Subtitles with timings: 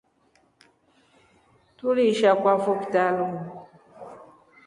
[1.77, 3.23] Tuliisha kwafo kitrau.